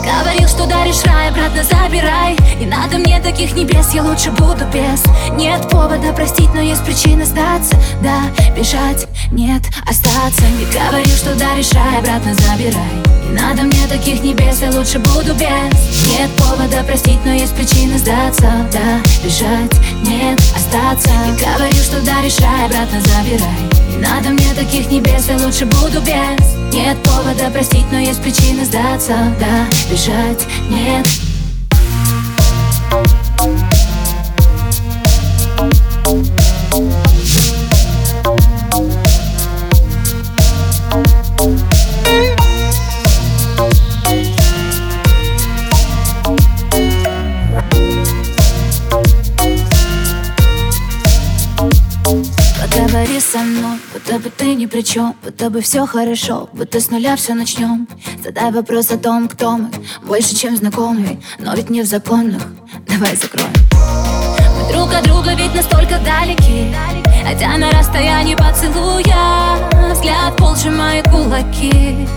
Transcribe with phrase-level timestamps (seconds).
[0.00, 2.36] говорил, что даришь рай, обратно забирай.
[2.58, 5.02] Не надо мне таких небес, я лучше буду без.
[5.36, 7.76] Нет повода простить, но есть причина сдаться.
[8.02, 8.22] Да,
[8.56, 10.42] бежать, нет, остаться.
[10.58, 13.10] Не говорил, что даришь рай, обратно забирай.
[13.28, 16.08] Не надо мне таких небес, я лучше буду без.
[16.08, 18.50] Нет повода простить, но есть причина сдаться.
[18.72, 21.10] Да, бежать, нет, остаться.
[21.26, 23.79] Не говорил, что даришь рай, обратно забирай
[24.20, 26.74] надо мне таких небес, я лучше буду без.
[26.74, 29.34] Нет повода простить, но есть причина сдаться.
[29.40, 31.29] Да, бежать нет
[52.90, 56.90] Поговори со мной, будто бы ты ни при чем Будто бы все хорошо, будто с
[56.90, 57.86] нуля все начнем
[58.24, 59.70] Задай вопрос о том, кто мы
[60.02, 62.42] Больше, чем знакомый, но ведь не в законах.
[62.88, 63.52] Давай закроем.
[63.72, 66.74] Мы друг от друга ведь настолько далеки
[67.24, 72.08] Хотя на расстоянии поцелуя Взгляд пол сжимает кулаки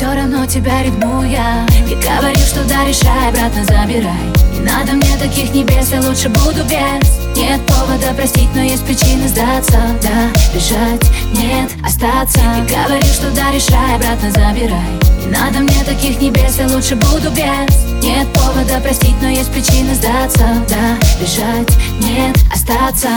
[0.00, 4.32] все равно тебя ревнуя И говорил, что да, решай, обратно забирай.
[4.54, 7.36] Не надо мне таких небес, я лучше буду без.
[7.36, 9.78] Нет повода простить, но есть причины сдаться.
[10.02, 12.40] Да, бежать, нет, остаться.
[12.40, 14.88] И говори, что да, решай, обратно забирай.
[15.20, 18.02] Не надо мне таких небес, я лучше буду без.
[18.02, 20.46] Нет повода простить, но есть причины сдаться.
[20.66, 23.08] Да, бежать, нет, остаться.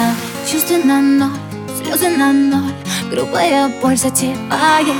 [0.51, 1.31] Чувства на ноль,
[1.81, 2.73] слезы на ноль.
[3.09, 4.97] Грубая боль затевает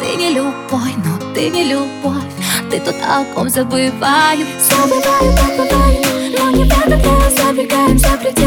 [0.00, 2.22] Ты не любой, но ты не любовь
[2.70, 6.98] Ты тот, о ком забываю Забываю, как бывает но не правда
[7.36, 8.41] забегаем за пределы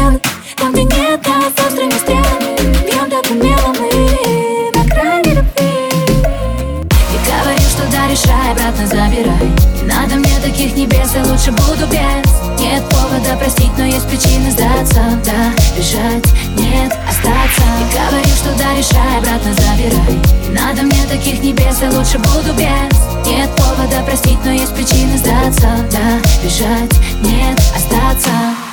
[10.96, 12.60] небес, я лучше буду без.
[12.60, 15.00] Нет повода простить, но есть причины сдаться.
[15.24, 16.26] Да, бежать,
[16.56, 17.62] нет, остаться.
[17.80, 20.20] И говорю, что да, решай, обратно забирай.
[20.48, 23.26] Не надо мне таких небес, я лучше буду без.
[23.26, 25.68] Нет повода простить, но есть причины сдаться.
[25.90, 26.92] Да, бежать,
[27.22, 28.65] нет, остаться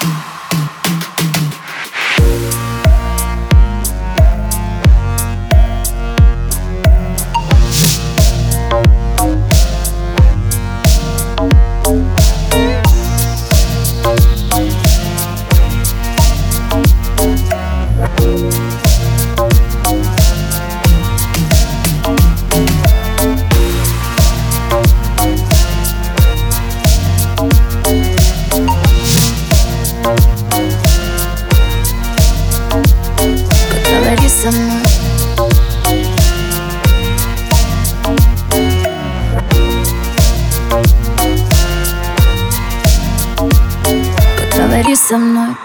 [45.04, 45.58] со мной